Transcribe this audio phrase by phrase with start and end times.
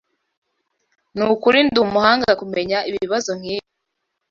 [1.15, 3.67] Nukuri ndumuhanga kumenya ibibazo nkibi.